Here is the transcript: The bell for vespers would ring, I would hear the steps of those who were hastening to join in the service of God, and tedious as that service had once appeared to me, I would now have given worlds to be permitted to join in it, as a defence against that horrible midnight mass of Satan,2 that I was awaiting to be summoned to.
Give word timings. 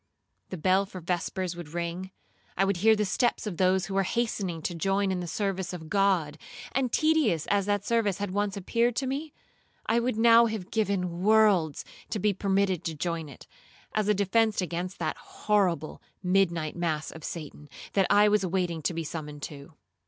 The 0.49 0.57
bell 0.57 0.87
for 0.87 0.99
vespers 0.99 1.55
would 1.55 1.75
ring, 1.75 2.09
I 2.57 2.65
would 2.65 2.77
hear 2.77 2.95
the 2.95 3.05
steps 3.05 3.45
of 3.45 3.57
those 3.57 3.85
who 3.85 3.93
were 3.93 4.01
hastening 4.01 4.63
to 4.63 4.73
join 4.73 5.11
in 5.11 5.19
the 5.19 5.27
service 5.27 5.73
of 5.73 5.89
God, 5.91 6.39
and 6.71 6.91
tedious 6.91 7.45
as 7.51 7.67
that 7.67 7.85
service 7.85 8.17
had 8.17 8.31
once 8.31 8.57
appeared 8.57 8.95
to 8.95 9.05
me, 9.05 9.31
I 9.85 9.99
would 9.99 10.17
now 10.17 10.47
have 10.47 10.71
given 10.71 11.21
worlds 11.21 11.85
to 12.09 12.17
be 12.17 12.33
permitted 12.33 12.83
to 12.85 12.95
join 12.95 13.29
in 13.29 13.35
it, 13.35 13.47
as 13.93 14.07
a 14.07 14.15
defence 14.15 14.59
against 14.59 14.97
that 14.97 15.17
horrible 15.17 16.01
midnight 16.23 16.75
mass 16.75 17.11
of 17.11 17.23
Satan,2 17.23 17.69
that 17.93 18.07
I 18.09 18.27
was 18.27 18.43
awaiting 18.43 18.81
to 18.81 18.95
be 18.95 19.03
summoned 19.03 19.43
to. 19.43 19.73